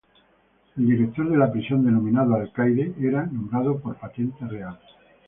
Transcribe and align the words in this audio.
El 0.77 0.83
director 0.87 1.29
de 1.29 1.37
la 1.37 1.51
prisión, 1.51 1.85
denominado 1.85 2.33
"alcaide", 2.33 2.95
era 2.99 3.23
nombrado 3.27 3.77
por 3.79 3.97
patente 3.97 4.47
real. 4.47 4.79